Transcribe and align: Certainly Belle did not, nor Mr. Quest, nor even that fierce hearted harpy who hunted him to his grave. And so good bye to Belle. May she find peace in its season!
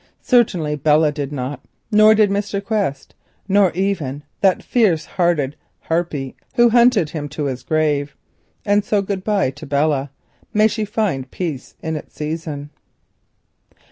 Certainly 0.23 0.77
Belle 0.77 1.11
did 1.11 1.31
not, 1.31 1.63
nor 1.91 2.15
Mr. 2.15 2.59
Quest, 2.65 3.13
nor 3.47 3.71
even 3.73 4.23
that 4.39 4.63
fierce 4.63 5.05
hearted 5.05 5.55
harpy 5.81 6.35
who 6.55 6.69
hunted 6.69 7.11
him 7.11 7.29
to 7.29 7.43
his 7.45 7.61
grave. 7.61 8.17
And 8.65 8.83
so 8.83 9.03
good 9.03 9.23
bye 9.23 9.51
to 9.51 9.67
Belle. 9.67 10.09
May 10.55 10.67
she 10.67 10.85
find 10.85 11.29
peace 11.29 11.75
in 11.83 11.95
its 11.95 12.15
season! 12.15 12.71